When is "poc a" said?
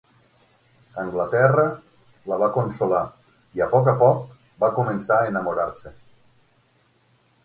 3.73-3.93